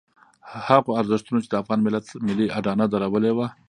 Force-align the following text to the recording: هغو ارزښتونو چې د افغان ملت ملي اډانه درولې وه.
هغو 0.67 0.91
ارزښتونو 1.01 1.39
چې 1.43 1.49
د 1.49 1.55
افغان 1.61 1.79
ملت 1.83 2.05
ملي 2.27 2.47
اډانه 2.57 2.85
درولې 2.93 3.31
وه. 3.37 3.47